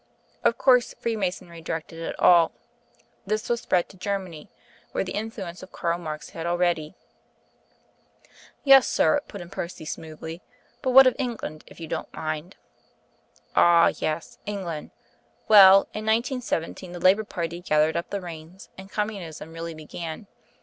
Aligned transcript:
Of 0.43 0.57
course, 0.57 0.95
Freemasonry 0.99 1.61
directed 1.61 1.99
it 1.99 2.19
all. 2.19 2.53
This 3.27 3.43
spread 3.43 3.87
to 3.89 3.97
Germany, 3.97 4.49
where 4.93 5.03
the 5.03 5.11
influence 5.11 5.61
of 5.61 5.71
Karl 5.71 5.99
Marx 5.99 6.31
had 6.31 6.47
already" 6.47 6.95
"Yes, 8.63 8.87
sir," 8.87 9.21
put 9.27 9.41
in 9.41 9.51
Percy 9.51 9.85
smoothly, 9.85 10.41
"but 10.81 10.89
what 10.89 11.05
of 11.05 11.15
England, 11.19 11.63
if 11.67 11.79
you 11.79 11.85
don't 11.85 12.11
mind" 12.15 12.55
"Ah, 13.55 13.91
yes; 13.99 14.39
England. 14.47 14.89
Well, 15.47 15.81
in 15.93 16.03
1917 16.03 16.93
the 16.93 16.99
Labour 16.99 17.23
party 17.23 17.59
gathered 17.61 17.95
up 17.95 18.09
the 18.09 18.21
reins, 18.21 18.69
and 18.79 18.89
Communism 18.89 19.53
really 19.53 19.75
began. 19.75 20.25